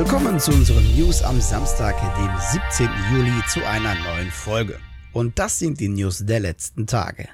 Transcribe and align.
Willkommen 0.00 0.40
zu 0.40 0.50
unseren 0.52 0.96
News 0.96 1.22
am 1.22 1.38
Samstag, 1.42 1.94
dem 2.16 2.30
17. 2.70 2.88
Juli, 3.12 3.34
zu 3.48 3.60
einer 3.66 3.94
neuen 3.96 4.30
Folge. 4.30 4.78
Und 5.12 5.38
das 5.38 5.58
sind 5.58 5.78
die 5.78 5.90
News 5.90 6.24
der 6.24 6.40
letzten 6.40 6.86
Tage. 6.86 7.28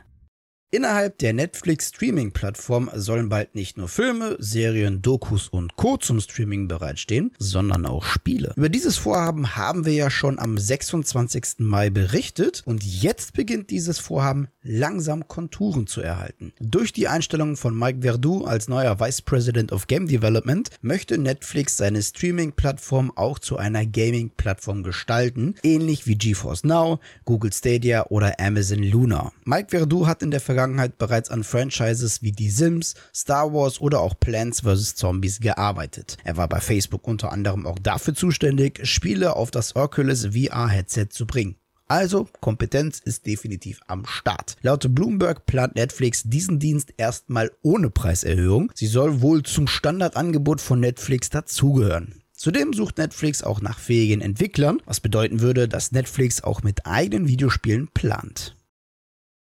Innerhalb 0.76 1.16
der 1.20 1.32
Netflix-Streaming-Plattform 1.32 2.90
sollen 2.94 3.30
bald 3.30 3.54
nicht 3.54 3.78
nur 3.78 3.88
Filme, 3.88 4.36
Serien, 4.38 5.00
Dokus 5.00 5.48
und 5.48 5.74
Co. 5.76 5.96
zum 5.96 6.20
Streaming 6.20 6.68
bereitstehen, 6.68 7.32
sondern 7.38 7.86
auch 7.86 8.04
Spiele. 8.04 8.52
Über 8.56 8.68
dieses 8.68 8.98
Vorhaben 8.98 9.56
haben 9.56 9.86
wir 9.86 9.94
ja 9.94 10.10
schon 10.10 10.38
am 10.38 10.58
26. 10.58 11.60
Mai 11.60 11.88
berichtet 11.88 12.62
und 12.66 12.84
jetzt 12.84 13.32
beginnt 13.32 13.70
dieses 13.70 13.98
Vorhaben 13.98 14.48
langsam 14.62 15.26
Konturen 15.28 15.86
zu 15.86 16.02
erhalten. 16.02 16.52
Durch 16.60 16.92
die 16.92 17.08
Einstellung 17.08 17.56
von 17.56 17.78
Mike 17.78 18.02
Verdu 18.02 18.44
als 18.44 18.68
neuer 18.68 19.00
Vice 19.00 19.22
President 19.22 19.72
of 19.72 19.86
Game 19.86 20.06
Development 20.06 20.68
möchte 20.82 21.16
Netflix 21.16 21.78
seine 21.78 22.02
Streaming-Plattform 22.02 23.12
auch 23.16 23.38
zu 23.38 23.56
einer 23.56 23.86
Gaming-Plattform 23.86 24.82
gestalten, 24.82 25.54
ähnlich 25.62 26.06
wie 26.06 26.16
GeForce 26.16 26.64
Now, 26.64 27.00
Google 27.24 27.54
Stadia 27.54 28.08
oder 28.08 28.38
Amazon 28.38 28.82
Luna. 28.82 29.32
Mike 29.46 29.68
Verdu 29.70 30.06
hat 30.06 30.22
in 30.22 30.30
der 30.30 30.40
Vergangenheit 30.40 30.65
bereits 30.98 31.30
an 31.30 31.44
Franchises 31.44 32.22
wie 32.22 32.32
Die 32.32 32.50
Sims, 32.50 32.94
Star 33.14 33.52
Wars 33.52 33.80
oder 33.80 34.00
auch 34.00 34.18
Plants 34.18 34.60
vs. 34.60 34.94
Zombies 34.94 35.40
gearbeitet. 35.40 36.16
Er 36.24 36.36
war 36.36 36.48
bei 36.48 36.60
Facebook 36.60 37.06
unter 37.06 37.32
anderem 37.32 37.66
auch 37.66 37.78
dafür 37.78 38.14
zuständig, 38.14 38.86
Spiele 38.86 39.36
auf 39.36 39.50
das 39.50 39.76
Oculus 39.76 40.26
VR-Headset 40.26 41.08
zu 41.10 41.26
bringen. 41.26 41.56
Also, 41.88 42.28
Kompetenz 42.40 42.98
ist 42.98 43.26
definitiv 43.26 43.80
am 43.86 44.06
Start. 44.06 44.56
Laut 44.62 44.92
Bloomberg 44.92 45.46
plant 45.46 45.76
Netflix 45.76 46.24
diesen 46.24 46.58
Dienst 46.58 46.92
erstmal 46.96 47.52
ohne 47.62 47.90
Preiserhöhung. 47.90 48.72
Sie 48.74 48.88
soll 48.88 49.20
wohl 49.20 49.44
zum 49.44 49.68
Standardangebot 49.68 50.60
von 50.60 50.80
Netflix 50.80 51.30
dazugehören. 51.30 52.22
Zudem 52.32 52.72
sucht 52.72 52.98
Netflix 52.98 53.42
auch 53.42 53.60
nach 53.60 53.78
fähigen 53.78 54.20
Entwicklern, 54.20 54.82
was 54.84 55.00
bedeuten 55.00 55.40
würde, 55.40 55.68
dass 55.68 55.92
Netflix 55.92 56.42
auch 56.42 56.62
mit 56.62 56.86
eigenen 56.86 57.28
Videospielen 57.28 57.88
plant. 57.94 58.55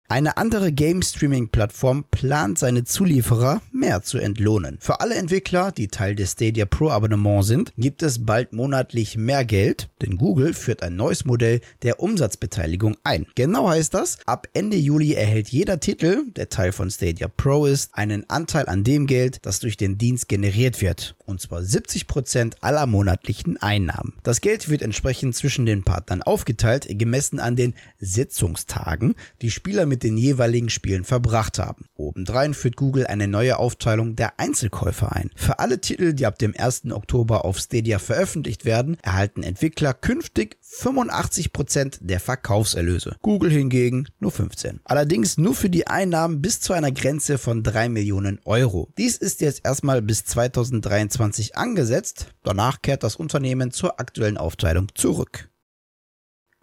Eine 0.10 0.38
andere 0.38 0.72
Game-Streaming-Plattform 0.72 2.06
plant 2.10 2.58
seine 2.58 2.86
Zulieferer 2.86 3.62
mehr 3.74 4.04
zu 4.04 4.20
entlohnen. 4.20 4.78
Für 4.80 5.02
alle 5.02 5.16
Entwickler, 5.16 5.74
die 5.74 5.90
Teil 5.90 6.16
des 6.16 6.32
Stadia 6.32 6.66
Pro 6.66 6.92
Abonnement 6.92 7.44
sind, 7.44 7.74
gibt 7.78 8.02
es 8.04 8.26
bald 8.26 8.54
monatlich 8.54 9.18
mehr 9.18 9.44
Geld, 9.44 9.90
denn 10.02 10.16
Google 10.16 10.54
führt 10.54 10.82
ein 10.82 10.96
neues 10.96 11.26
Modell 11.26 11.60
der 11.84 12.00
Umsatzbeteiligung 12.00 12.96
ein. 13.04 13.26
Genau 13.36 13.68
heißt 13.68 13.94
das, 13.94 14.20
ab 14.26 14.48
Ende 14.54 14.78
Juli 14.78 15.14
erhält 15.14 15.50
jeder 15.50 15.82
Titel, 15.82 16.24
der 16.38 16.48
Teil 16.48 16.72
von 16.72 16.90
Stadia 16.90 17.28
Pro 17.28 17.66
ist, 17.66 17.94
einen 17.94 18.30
Anteil 18.30 18.70
an 18.70 18.86
dem 18.86 19.08
Geld, 19.08 19.40
das 19.46 19.60
durch 19.60 19.76
den 19.76 19.98
Dienst 19.98 20.30
generiert 20.30 20.82
wird, 20.82 21.18
und 21.26 21.42
zwar 21.42 21.60
70% 21.60 22.54
aller 22.62 22.86
monatlichen 22.86 23.58
Einnahmen. 23.58 24.14
Das 24.24 24.40
Geld 24.40 24.70
wird 24.70 24.84
entsprechend 24.84 25.36
zwischen 25.36 25.66
den 25.66 25.84
Partnern 25.84 26.22
aufgeteilt, 26.22 26.88
gemessen 26.90 27.42
an 27.42 27.58
den 27.58 27.74
Sitzungstagen, 28.00 29.16
die 29.42 29.52
Spieler 29.52 29.86
mit 29.86 29.97
mit 29.98 30.04
den 30.04 30.16
jeweiligen 30.16 30.70
Spielen 30.70 31.04
verbracht 31.04 31.58
haben. 31.58 31.86
Obendrein 31.96 32.54
führt 32.54 32.76
Google 32.76 33.08
eine 33.08 33.28
neue 33.28 33.58
Aufteilung 33.58 34.16
der 34.16 34.40
Einzelkäufer 34.40 35.16
ein. 35.16 35.32
Für 35.36 35.58
alle 35.58 35.82
Titel, 35.82 36.14
die 36.14 36.28
ab 36.28 36.38
dem 36.38 36.54
1. 36.56 36.92
Oktober 36.92 37.46
auf 37.46 37.58
Stadia 37.58 37.98
veröffentlicht 37.98 38.64
werden, 38.64 39.00
erhalten 39.02 39.42
Entwickler 39.42 39.96
künftig 39.96 40.58
85% 40.64 41.98
der 42.02 42.20
Verkaufserlöse. 42.20 43.16
Google 43.24 43.50
hingegen 43.50 44.08
nur 44.20 44.30
15. 44.30 44.82
Allerdings 44.84 45.40
nur 45.40 45.56
für 45.56 45.72
die 45.72 45.88
Einnahmen 45.88 46.44
bis 46.44 46.60
zu 46.60 46.74
einer 46.74 46.92
Grenze 46.92 47.40
von 47.40 47.64
3 47.64 47.90
Millionen 47.90 48.40
Euro. 48.46 48.94
Dies 49.00 49.18
ist 49.18 49.42
jetzt 49.42 49.62
erstmal 49.66 50.04
bis 50.04 50.26
2023 50.26 51.58
angesetzt. 51.58 52.28
Danach 52.44 52.84
kehrt 52.84 53.02
das 53.02 53.16
Unternehmen 53.16 53.72
zur 53.72 54.00
aktuellen 54.00 54.38
Aufteilung 54.38 54.90
zurück. 54.94 55.50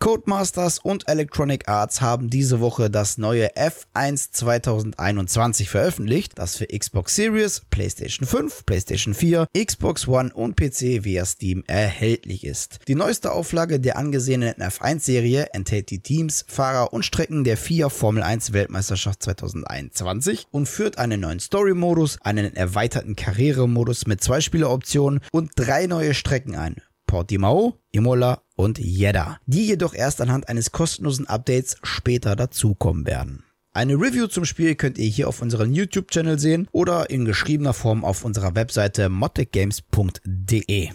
Codemasters 0.04 0.80
und 0.80 1.08
Electronic 1.08 1.66
Arts 1.66 2.02
haben 2.02 2.28
diese 2.28 2.60
Woche 2.60 2.90
das 2.90 3.16
neue 3.16 3.48
F1 3.56 4.32
2021 4.32 5.70
veröffentlicht, 5.70 6.38
das 6.38 6.56
für 6.56 6.66
Xbox 6.66 7.16
Series, 7.16 7.62
PlayStation 7.70 8.28
5, 8.28 8.66
PlayStation 8.66 9.14
4, 9.14 9.46
Xbox 9.56 10.06
One 10.06 10.30
und 10.34 10.56
PC 10.56 11.04
via 11.04 11.24
Steam 11.24 11.64
erhältlich 11.66 12.44
ist. 12.44 12.80
Die 12.86 12.94
neueste 12.94 13.32
Auflage 13.32 13.80
der 13.80 13.96
angesehenen 13.96 14.52
F1-Serie 14.56 15.46
enthält 15.54 15.88
die 15.88 16.00
Teams, 16.00 16.44
Fahrer 16.48 16.92
und 16.92 17.06
Strecken 17.06 17.42
der 17.44 17.56
FIA 17.56 17.88
Formel 17.88 18.22
1 18.22 18.52
Weltmeisterschaft 18.52 19.22
2021 19.22 20.48
und 20.50 20.68
führt 20.68 20.98
einen 20.98 21.20
neuen 21.20 21.40
Story-Modus, 21.40 22.18
einen 22.20 22.54
erweiterten 22.54 23.16
Karrieremodus 23.16 24.06
mit 24.06 24.22
zwei 24.22 24.42
Spieleroptionen 24.42 25.20
und 25.32 25.52
drei 25.56 25.86
neue 25.86 26.12
Strecken 26.12 26.56
ein. 26.56 26.76
Portimao, 27.14 27.78
Imola 27.92 28.42
und 28.56 28.80
Jeddah, 28.80 29.38
die 29.46 29.68
jedoch 29.68 29.94
erst 29.94 30.20
anhand 30.20 30.48
eines 30.48 30.72
kostenlosen 30.72 31.28
Updates 31.28 31.76
später 31.84 32.34
dazukommen 32.34 33.06
werden. 33.06 33.44
Eine 33.72 33.94
Review 33.94 34.26
zum 34.26 34.44
Spiel 34.44 34.74
könnt 34.74 34.98
ihr 34.98 35.06
hier 35.06 35.28
auf 35.28 35.40
unserem 35.40 35.72
YouTube-Channel 35.72 36.40
sehen 36.40 36.66
oder 36.72 37.10
in 37.10 37.24
geschriebener 37.24 37.72
Form 37.72 38.04
auf 38.04 38.24
unserer 38.24 38.56
Webseite 38.56 39.08
moddicgames.de. 39.10 40.88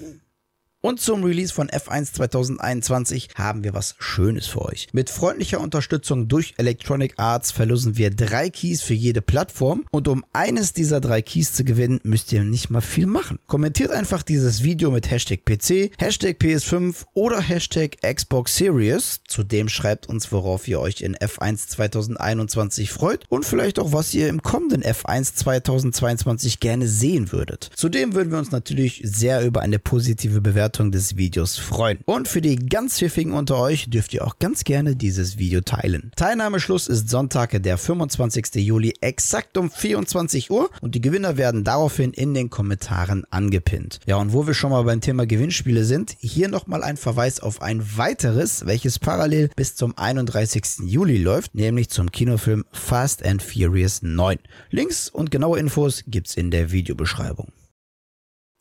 Und 0.82 1.02
zum 1.02 1.26
Release 1.26 1.54
von 1.54 1.68
F1 1.68 2.14
2021 2.14 3.32
haben 3.36 3.66
wir 3.66 3.74
was 3.74 3.96
Schönes 4.00 4.48
für 4.48 4.62
euch. 4.62 4.88
Mit 4.94 5.10
freundlicher 5.10 5.60
Unterstützung 5.60 6.30
durch 6.30 6.54
Electronic 6.56 7.16
Arts 7.18 7.52
verlosen 7.52 7.98
wir 7.98 8.12
drei 8.12 8.50
Keys 8.50 8.82
für 8.82 8.94
jede 8.94 9.22
Plattform 9.22 9.84
und 9.92 10.08
um 10.08 10.24
eines 10.32 10.72
dieser 10.72 11.02
drei 11.02 11.22
Keys 11.22 11.52
zu 11.52 11.66
gewinnen, 11.66 12.00
müsst 12.04 12.32
ihr 12.32 12.46
nicht 12.46 12.70
mal 12.70 12.80
viel 12.80 13.08
machen. 13.08 13.40
Kommentiert 13.48 13.92
einfach 13.92 14.24
dieses 14.24 14.64
Video 14.64 14.90
mit 14.90 15.12
Hashtag 15.12 15.44
PC, 15.44 15.92
Hashtag 15.98 16.38
PS5 16.40 17.04
oder 17.14 17.42
Hashtag 17.42 17.98
Xbox 18.02 18.56
Series. 18.56 19.20
Zudem 19.28 19.68
schreibt 19.68 20.08
uns, 20.08 20.32
worauf 20.32 20.66
ihr 20.70 20.80
euch 20.80 21.02
in 21.02 21.18
F1 21.18 21.68
2021 21.68 22.90
freut 22.90 23.26
und 23.28 23.44
vielleicht 23.44 23.80
auch, 23.80 23.92
was 23.92 24.14
ihr 24.14 24.30
im 24.30 24.42
kommenden 24.42 24.84
F1 24.84 25.36
2022 25.36 26.62
gerne 26.62 26.88
sehen 26.88 27.34
würdet. 27.34 27.70
Zudem 27.76 28.14
würden 28.14 28.32
wir 28.32 28.40
uns 28.40 28.52
natürlich 28.52 29.02
sehr 29.04 29.46
über 29.46 29.60
eine 29.60 29.78
positive 29.78 30.40
Bewertung 30.40 30.69
Bewertung 30.69 30.91
des 30.91 31.18
Videos 31.18 31.57
freuen. 31.57 31.97
Und 32.06 32.28
für 32.28 32.41
die 32.41 32.56
ganz 32.56 33.00
pfiffigen 33.00 33.34
unter 33.34 33.57
euch 33.57 33.90
dürft 33.90 34.13
ihr 34.13 34.25
auch 34.25 34.38
ganz 34.38 34.63
gerne 34.63 34.96
dieses 34.96 35.40
Video 35.40 35.62
teilen. 35.62 36.12
Teilnahmeschluss 36.16 36.88
ist 36.88 37.09
Sonntag, 37.09 37.62
der 37.63 37.78
25. 37.80 38.56
Juli, 38.56 38.94
exakt 39.02 39.57
um 39.57 39.72
24 39.72 40.52
Uhr 40.52 40.69
und 40.81 40.94
die 40.94 41.02
Gewinner 41.02 41.38
werden 41.38 41.63
daraufhin 41.63 42.13
in 42.13 42.35
den 42.35 42.52
Kommentaren 42.52 43.24
angepinnt. 43.31 44.00
Ja, 44.06 44.18
und 44.18 44.31
wo 44.31 44.46
wir 44.46 44.53
schon 44.53 44.69
mal 44.69 44.84
beim 44.84 45.02
Thema 45.02 45.25
Gewinnspiele 45.25 45.85
sind, 45.85 46.16
hier 46.19 46.50
nochmal 46.50 46.84
ein 46.84 46.97
Verweis 46.97 47.40
auf 47.40 47.63
ein 47.63 47.97
weiteres, 47.97 48.68
welches 48.68 49.00
parallel 49.00 49.50
bis 49.56 49.75
zum 49.75 49.97
31. 49.97 50.86
Juli 50.86 51.18
läuft, 51.18 51.56
nämlich 51.56 51.90
zum 51.90 52.12
Kinofilm 52.12 52.66
Fast 52.72 53.25
and 53.25 53.41
Furious 53.41 54.03
9. 54.03 54.38
Links 54.69 55.09
und 55.09 55.31
genaue 55.31 55.57
Infos 55.57 56.03
gibt's 56.06 56.36
in 56.36 56.51
der 56.51 56.72
Videobeschreibung. 56.72 57.47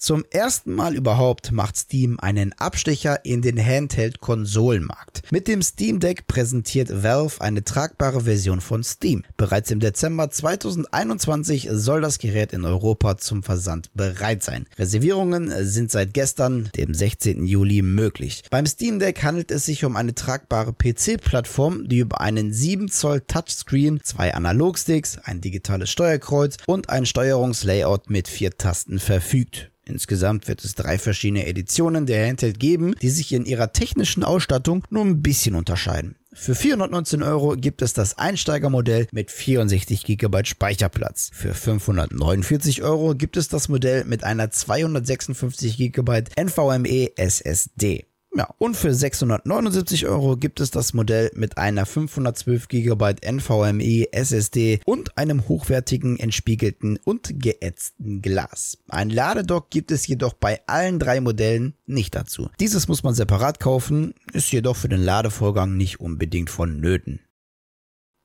Zum 0.00 0.24
ersten 0.30 0.74
Mal 0.74 0.94
überhaupt 0.94 1.50
macht 1.50 1.76
Steam 1.76 2.20
einen 2.20 2.52
Abstecher 2.52 3.24
in 3.24 3.42
den 3.42 3.58
Handheld-Konsolenmarkt. 3.58 5.22
Mit 5.32 5.48
dem 5.48 5.60
Steam 5.60 5.98
Deck 5.98 6.28
präsentiert 6.28 7.02
Valve 7.02 7.40
eine 7.40 7.64
tragbare 7.64 8.20
Version 8.20 8.60
von 8.60 8.84
Steam. 8.84 9.24
Bereits 9.36 9.72
im 9.72 9.80
Dezember 9.80 10.30
2021 10.30 11.68
soll 11.72 12.00
das 12.00 12.20
Gerät 12.20 12.52
in 12.52 12.64
Europa 12.64 13.18
zum 13.18 13.42
Versand 13.42 13.90
bereit 13.94 14.44
sein. 14.44 14.66
Reservierungen 14.78 15.52
sind 15.66 15.90
seit 15.90 16.14
gestern, 16.14 16.70
dem 16.76 16.94
16. 16.94 17.44
Juli, 17.44 17.82
möglich. 17.82 18.44
Beim 18.50 18.66
Steam 18.66 19.00
Deck 19.00 19.24
handelt 19.24 19.50
es 19.50 19.66
sich 19.66 19.84
um 19.84 19.96
eine 19.96 20.14
tragbare 20.14 20.74
PC-Plattform, 20.74 21.88
die 21.88 21.98
über 21.98 22.20
einen 22.20 22.52
7 22.52 22.88
Zoll 22.88 23.22
Touchscreen, 23.22 24.00
zwei 24.04 24.32
Analogsticks, 24.32 25.18
ein 25.24 25.40
digitales 25.40 25.90
Steuerkreuz 25.90 26.58
und 26.66 26.88
ein 26.88 27.04
Steuerungslayout 27.04 28.10
mit 28.10 28.28
vier 28.28 28.56
Tasten 28.56 29.00
verfügt. 29.00 29.72
Insgesamt 29.88 30.46
wird 30.48 30.64
es 30.64 30.74
drei 30.74 30.98
verschiedene 30.98 31.46
Editionen 31.46 32.06
der 32.06 32.28
Handheld 32.28 32.60
geben, 32.60 32.94
die 33.00 33.08
sich 33.08 33.32
in 33.32 33.46
ihrer 33.46 33.72
technischen 33.72 34.22
Ausstattung 34.22 34.84
nur 34.90 35.04
ein 35.04 35.22
bisschen 35.22 35.54
unterscheiden. 35.54 36.16
Für 36.32 36.54
419 36.54 37.22
Euro 37.22 37.56
gibt 37.56 37.82
es 37.82 37.94
das 37.94 38.18
Einsteigermodell 38.18 39.08
mit 39.12 39.30
64 39.30 40.04
GB 40.04 40.44
Speicherplatz. 40.44 41.30
Für 41.32 41.54
549 41.54 42.82
Euro 42.82 43.14
gibt 43.14 43.36
es 43.36 43.48
das 43.48 43.68
Modell 43.68 44.04
mit 44.04 44.24
einer 44.24 44.50
256 44.50 45.92
GB 45.92 46.24
NVMe 46.38 47.16
SSD. 47.16 48.04
Ja, 48.34 48.54
und 48.58 48.76
für 48.76 48.92
679 48.92 50.06
Euro 50.06 50.36
gibt 50.36 50.60
es 50.60 50.70
das 50.70 50.92
Modell 50.92 51.30
mit 51.34 51.56
einer 51.56 51.86
512 51.86 52.68
GB 52.68 53.14
NVMe 53.24 54.12
SSD 54.12 54.80
und 54.84 55.16
einem 55.16 55.48
hochwertigen, 55.48 56.18
entspiegelten 56.18 56.98
und 57.04 57.40
geätzten 57.40 58.20
Glas. 58.20 58.78
Ein 58.88 59.10
Ladedock 59.10 59.70
gibt 59.70 59.90
es 59.90 60.06
jedoch 60.06 60.34
bei 60.34 60.60
allen 60.66 60.98
drei 60.98 61.20
Modellen 61.20 61.74
nicht 61.86 62.14
dazu. 62.14 62.50
Dieses 62.60 62.86
muss 62.86 63.02
man 63.02 63.14
separat 63.14 63.60
kaufen, 63.60 64.14
ist 64.32 64.52
jedoch 64.52 64.76
für 64.76 64.88
den 64.88 65.02
Ladevorgang 65.02 65.76
nicht 65.76 65.98
unbedingt 65.98 66.50
vonnöten. 66.50 67.20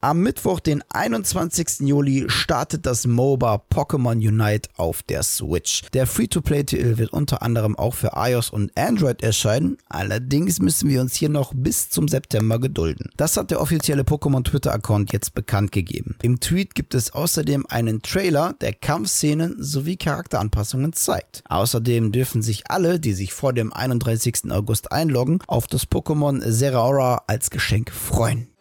Am 0.03 0.19
Mittwoch, 0.19 0.59
den 0.59 0.83
21. 0.89 1.88
Juli, 1.88 2.25
startet 2.27 2.85
das 2.85 3.07
MOBA 3.07 3.63
Pokémon 3.73 4.17
Unite 4.17 4.69
auf 4.75 5.01
der 5.01 5.23
Switch. 5.23 5.83
Der 5.94 6.07
Free-to-Play-Titel 6.07 6.97
wird 6.97 7.13
unter 7.13 7.41
anderem 7.41 7.77
auch 7.77 7.94
für 7.94 8.11
iOS 8.13 8.50
und 8.50 8.77
Android 8.77 9.23
erscheinen. 9.23 9.77
Allerdings 9.88 10.59
müssen 10.59 10.89
wir 10.89 11.00
uns 11.00 11.15
hier 11.15 11.29
noch 11.29 11.53
bis 11.55 11.89
zum 11.89 12.09
September 12.09 12.59
gedulden. 12.59 13.11
Das 13.15 13.38
hat 13.38 13.50
der 13.50 13.61
offizielle 13.61 14.01
Pokémon 14.01 14.44
Twitter-Account 14.44 15.13
jetzt 15.13 15.35
bekannt 15.35 15.71
gegeben. 15.71 16.17
Im 16.21 16.41
Tweet 16.41 16.75
gibt 16.75 16.95
es 16.95 17.13
außerdem 17.13 17.65
einen 17.69 18.01
Trailer, 18.01 18.55
der 18.59 18.73
Kampfszenen 18.73 19.55
sowie 19.57 19.95
Charakteranpassungen 19.95 20.91
zeigt. 20.91 21.44
Außerdem 21.47 22.11
dürfen 22.11 22.41
sich 22.41 22.69
alle, 22.69 23.00
die 23.00 23.13
sich 23.13 23.31
vor 23.31 23.53
dem 23.53 23.71
31. 23.71 24.51
August 24.51 24.91
einloggen, 24.91 25.39
auf 25.47 25.67
das 25.67 25.88
Pokémon 25.88 26.41
Zeraora 26.51 27.23
als 27.27 27.50
Geschenk 27.50 27.89
freuen. 27.89 28.52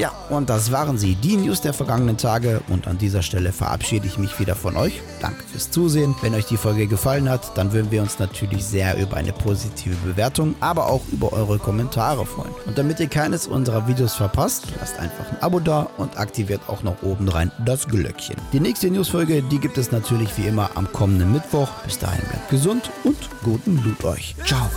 Ja, 0.00 0.12
und 0.30 0.48
das 0.48 0.72
waren 0.72 0.96
sie, 0.96 1.14
die 1.14 1.36
News 1.36 1.60
der 1.60 1.74
vergangenen 1.74 2.16
Tage. 2.16 2.62
Und 2.68 2.88
an 2.88 2.96
dieser 2.96 3.20
Stelle 3.20 3.52
verabschiede 3.52 4.06
ich 4.06 4.16
mich 4.16 4.40
wieder 4.40 4.54
von 4.54 4.78
euch. 4.78 5.02
Danke 5.20 5.42
fürs 5.52 5.70
Zusehen. 5.70 6.14
Wenn 6.22 6.34
euch 6.34 6.46
die 6.46 6.56
Folge 6.56 6.86
gefallen 6.86 7.28
hat, 7.28 7.54
dann 7.58 7.74
würden 7.74 7.90
wir 7.90 8.00
uns 8.00 8.18
natürlich 8.18 8.64
sehr 8.64 8.96
über 8.96 9.18
eine 9.18 9.34
positive 9.34 9.94
Bewertung, 9.96 10.54
aber 10.60 10.86
auch 10.86 11.02
über 11.12 11.34
eure 11.34 11.58
Kommentare 11.58 12.24
freuen. 12.24 12.54
Und 12.64 12.78
damit 12.78 12.98
ihr 12.98 13.08
keines 13.08 13.46
unserer 13.46 13.88
Videos 13.88 14.14
verpasst, 14.14 14.68
lasst 14.80 14.98
einfach 14.98 15.32
ein 15.32 15.42
Abo 15.42 15.60
da 15.60 15.90
und 15.98 16.16
aktiviert 16.16 16.62
auch 16.68 16.82
noch 16.82 17.02
oben 17.02 17.28
rein 17.28 17.52
das 17.66 17.86
Glöckchen. 17.86 18.36
Die 18.54 18.60
nächste 18.60 18.90
Newsfolge, 18.90 19.42
die 19.42 19.58
gibt 19.58 19.76
es 19.76 19.92
natürlich 19.92 20.34
wie 20.38 20.46
immer 20.46 20.70
am 20.76 20.90
kommenden 20.90 21.30
Mittwoch. 21.30 21.68
Bis 21.84 21.98
dahin 21.98 22.24
bleibt 22.26 22.48
gesund 22.48 22.90
und 23.04 23.18
guten 23.44 23.76
Loot 23.84 24.02
euch. 24.04 24.34
Ciao. 24.46 24.70